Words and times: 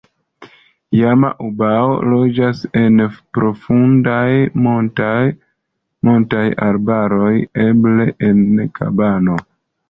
Jama-ubao 0.99 1.91
loĝas 2.13 2.61
en 2.81 3.03
profundaj 3.39 4.31
montaj 4.69 6.47
arbaroj, 6.69 7.29
eble 7.67 8.09
en 8.31 8.43
kabano. 8.81 9.39